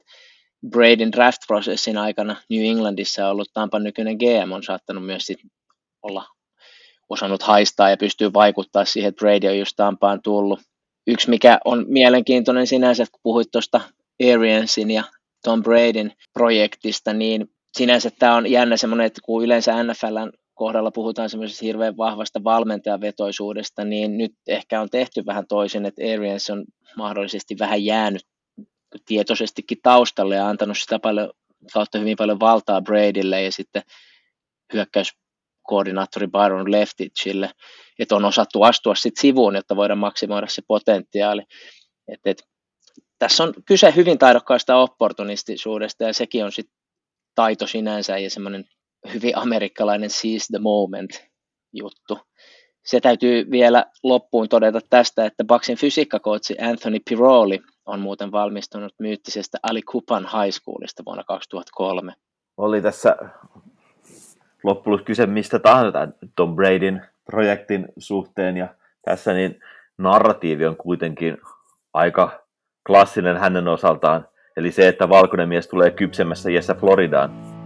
[0.69, 5.39] Bradyn draft-prosessin aikana New Englandissa ollut Tampan nykyinen GM on saattanut myös sit
[6.01, 6.25] olla
[7.09, 10.59] osannut haistaa ja pystyy vaikuttaa siihen, että Brady on just Tampaan tullut.
[11.07, 13.81] Yksi, mikä on mielenkiintoinen sinänsä, kun puhuit tuosta
[14.33, 15.03] Ariansin ja
[15.43, 21.29] Tom Bradyn projektista, niin sinänsä tämä on jännä semmoinen, että kun yleensä NFLn kohdalla puhutaan
[21.29, 26.65] semmoisesta hirveän vahvasta valmentajavetoisuudesta, niin nyt ehkä on tehty vähän toisin, että Arians on
[26.97, 28.23] mahdollisesti vähän jäänyt
[29.05, 31.29] tietoisestikin taustalle ja antanut sitä paljon,
[31.73, 33.81] kautta hyvin paljon valtaa Bradylle ja sitten
[34.73, 37.51] hyökkäyskoordinaattori Byron Leftitchille,
[37.99, 41.41] että on osattu astua sitten sivuun, jotta voidaan maksimoida se potentiaali.
[42.07, 42.43] Et, et,
[43.19, 46.77] tässä on kyse hyvin taidokkaasta opportunistisuudesta ja sekin on sitten
[47.35, 48.65] taito sinänsä ja semmoinen
[49.13, 51.27] hyvin amerikkalainen seize the moment
[51.73, 52.19] juttu.
[52.85, 59.57] Se täytyy vielä loppuun todeta tästä, että Baksin fysiikkakootsi Anthony Piroli on muuten valmistunut myyttisestä
[59.63, 62.13] Ali Kupan High Schoolista vuonna 2003.
[62.57, 63.15] Oli tässä
[64.63, 68.67] loppujen kyse mistä tahansa Tom Bradyn projektin suhteen ja
[69.05, 69.59] tässä niin
[69.97, 71.37] narratiivi on kuitenkin
[71.93, 72.43] aika
[72.87, 74.27] klassinen hänen osaltaan.
[74.57, 77.57] Eli se, että valkoinen mies tulee kypsemmässä iässä Floridaan.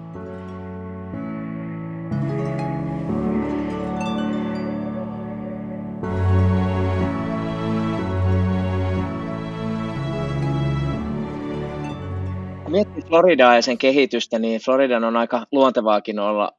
[12.72, 16.52] miettii Floridaa ja sen kehitystä, niin Floridan on aika luontevaakin olla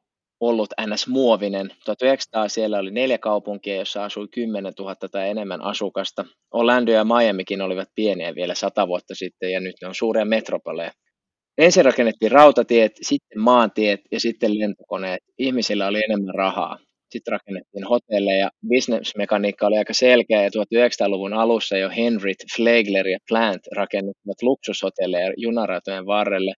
[0.49, 1.71] ollut NS-muovinen.
[1.85, 6.25] 1900 siellä oli neljä kaupunkia, jossa asui 10 000 tai enemmän asukasta.
[6.55, 10.93] Orlando ja Miamikin olivat pieniä vielä sata vuotta sitten ja nyt ne on suuria metropoleja.
[11.59, 15.21] Ensin rakennettiin rautatiet, sitten maantiet ja sitten lentokoneet.
[15.39, 16.79] Ihmisillä oli enemmän rahaa.
[17.11, 18.51] Sitten rakennettiin hotelleja.
[18.69, 26.07] Businessmekaniikka oli aika selkeä ja 1900-luvun alussa jo Henry, Flagler ja Plant rakennettivat luksushotelleja junaratojen
[26.07, 26.53] varrelle,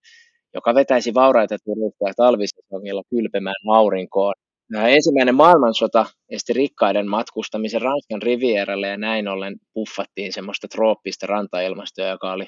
[0.55, 4.35] joka vetäisi vauraita turisteja talvisesongilla kylpemään aurinkoon.
[4.75, 12.33] Ensimmäinen maailmansota esti rikkaiden matkustamisen Ranskan rivieralle ja näin ollen puffattiin semmoista trooppista rantailmastoa, joka
[12.33, 12.47] oli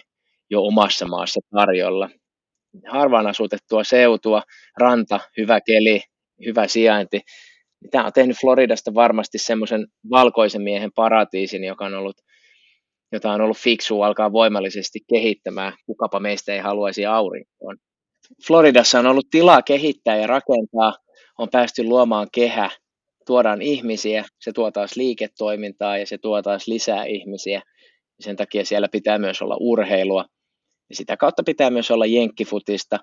[0.50, 2.10] jo omassa maassa tarjolla.
[2.88, 4.42] Harvaan asutettua seutua,
[4.78, 6.00] ranta, hyvä keli,
[6.46, 7.20] hyvä sijainti.
[7.90, 12.16] Tämä on tehnyt Floridasta varmasti semmoisen valkoisen miehen paratiisin, joka on ollut,
[13.12, 15.72] jota on ollut fiksu alkaa voimallisesti kehittämään.
[15.86, 17.76] Kukapa meistä ei haluaisi aurinkoon.
[18.46, 20.94] Floridassa on ollut tilaa kehittää ja rakentaa,
[21.38, 22.70] on päästy luomaan kehä,
[23.26, 27.62] tuodaan ihmisiä, se tuo taas liiketoimintaa ja se tuo taas lisää ihmisiä.
[28.20, 30.24] Sen takia siellä pitää myös olla urheilua.
[30.90, 32.98] Ja sitä kautta pitää myös olla jenkkifutista,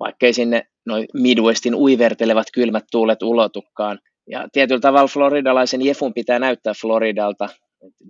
[0.00, 3.98] vaikkei sinne noin Midwestin uivertelevat kylmät tuulet ulotukkaan.
[4.30, 7.48] Ja tietyllä tavalla floridalaisen Jefun pitää näyttää Floridalta,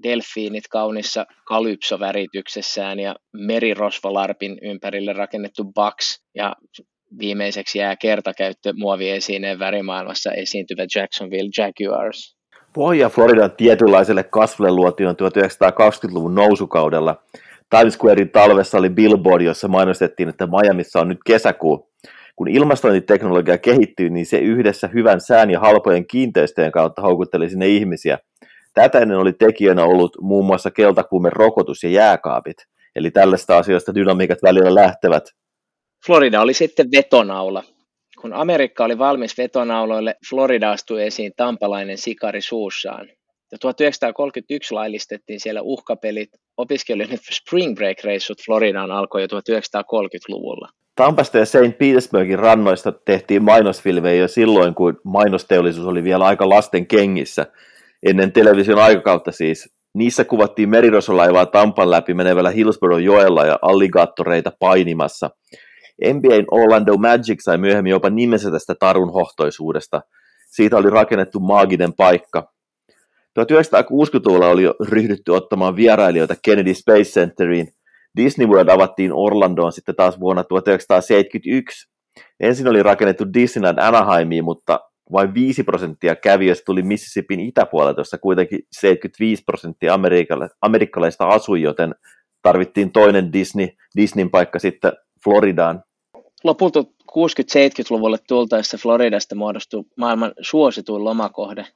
[0.03, 6.57] delfiinit kaunissa kalypsovärityksessään ja merirosvolarpin ympärille rakennettu box ja
[7.19, 12.37] viimeiseksi jää kertakäyttö muoviesineen värimaailmassa esiintyvä Jacksonville Jaguars.
[12.73, 17.23] Pohja Floridan tietynlaiselle kasvulle luotiin 1920-luvun nousukaudella.
[17.71, 21.91] Times Squarein talvessa oli billboard, jossa mainostettiin, että Miamiissa on nyt kesäkuu.
[22.37, 28.19] Kun ilmastointiteknologia kehittyy, niin se yhdessä hyvän sään ja halpojen kiinteistöjen kautta houkutteli sinne ihmisiä.
[28.81, 32.57] Tätä ennen oli tekijänä ollut muun muassa keltakuumen rokotus ja jääkaapit.
[32.97, 35.25] Eli tällaista asioista dynamiikat välillä lähtevät.
[36.07, 37.65] Florida oli sitten vetonaula.
[38.21, 43.09] Kun Amerikka oli valmis vetonauloille, Florida astui esiin tampalainen sikari suussaan.
[43.53, 46.31] Ja 1931 laillistettiin siellä uhkapelit.
[46.57, 50.69] Opiskelijoiden spring break-reissut Floridaan alkoi jo 1930-luvulla.
[50.97, 51.79] Tampasta ja St.
[51.79, 57.47] Petersburgin rannoista tehtiin mainosfilmejä jo silloin, kun mainosteollisuus oli vielä aika lasten kengissä.
[58.03, 59.77] Ennen television aikakautta siis.
[59.95, 65.31] Niissä kuvattiin merirosolaivaa Tampan läpi menevällä Hillsborough joella ja alligaattoreita painimassa.
[66.05, 70.01] NBAn Orlando Magic sai myöhemmin jopa nimensä tästä tarun hohtoisuudesta.
[70.51, 72.53] Siitä oli rakennettu maaginen paikka.
[73.41, 77.69] 1960-luvulla oli ryhdytty ottamaan vierailijoita Kennedy Space Centeriin.
[78.17, 81.89] Disney World avattiin Orlandoon sitten taas vuonna 1971.
[82.41, 84.81] Ensin oli rakennettu Disneyland Anaheimiin, mutta
[85.13, 89.99] vain 5 prosenttia kävijöistä tuli Mississippin itäpuolelta, jossa kuitenkin 75 prosenttia
[90.61, 91.95] amerikkalaista asui, joten
[92.43, 94.93] tarvittiin toinen Disney, Disneyn paikka sitten
[95.25, 95.83] Floridaan.
[96.45, 101.67] Lopulta 60-70-luvulle tultaessa Floridasta muodostui maailman suosituin lomakohde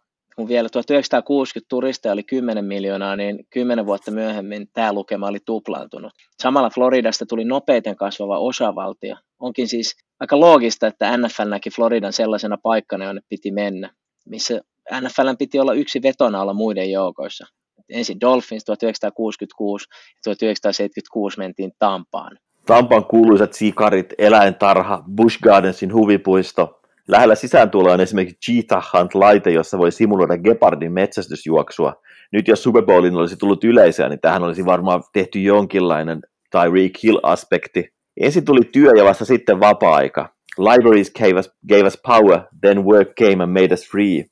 [0.41, 6.13] kun vielä 1960 turisteja oli 10 miljoonaa, niin 10 vuotta myöhemmin tämä lukema oli tuplaantunut.
[6.43, 9.17] Samalla Floridasta tuli nopeiten kasvava osavaltio.
[9.41, 13.91] Onkin siis aika loogista, että NFL näki Floridan sellaisena paikkana, jonne piti mennä,
[14.29, 14.61] missä
[15.01, 17.47] NFL piti olla yksi vetona olla muiden joukoissa.
[17.89, 22.39] Ensin Dolphins 1966 ja 1976 mentiin Tampaan.
[22.67, 26.81] Tampan kuuluisat sikarit, eläintarha, Bush Gardensin huvipuisto,
[27.11, 31.95] Lähellä sisääntuloa on esimerkiksi Cheetah Hunt-laite, jossa voi simuloida gepardin metsästysjuoksua.
[32.33, 37.89] Nyt jos Super Bowlin olisi tullut yleisöä, niin tähän olisi varmaan tehty jonkinlainen Tyreek Hill-aspekti.
[38.21, 40.35] Ensin tuli työ ja vasta sitten vapaa-aika.
[40.59, 44.25] Libraries gave us, gave us power, then work came and made us free.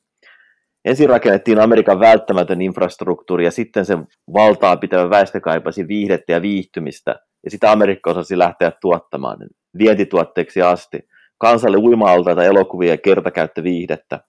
[0.85, 7.15] Ensin rakennettiin Amerikan välttämätön infrastruktuuri ja sitten sen valtaa pitävä väestö kaipasi viihdettä ja viihtymistä.
[7.45, 9.39] Ja sitä Amerikka osasi lähteä tuottamaan
[9.79, 10.99] vientituotteeksi asti
[11.39, 14.21] kansalle uima-altaita elokuvia ja kertakäyttöviihdettä.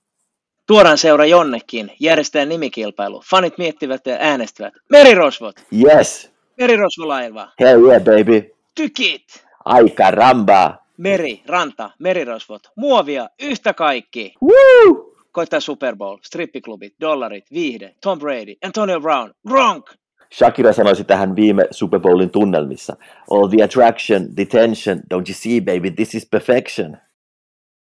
[0.68, 3.22] Tuodaan seura jonnekin, järjestetään nimikilpailu.
[3.30, 4.74] Fanit miettivät ja äänestävät.
[4.90, 5.56] Merirosvot!
[5.84, 6.32] Yes!
[6.58, 7.52] Merirosvolaiva!
[7.60, 8.52] Hell yeah, baby!
[8.76, 9.49] Tykit!
[9.70, 10.86] Aika rambaa!
[10.98, 14.34] Meri, ranta, merirosvot, muovia, yhtä kaikki!
[14.42, 15.16] Woo!
[15.32, 19.90] Koittaa Super Bowl, strippiklubit, dollarit, viihde, Tom Brady, Antonio Brown, Gronk!
[20.34, 22.98] Shakira sanoisi tähän viime Super Bowlin tunnelmissa.
[23.32, 26.98] All the attraction, the tension, don't you see baby, this is perfection.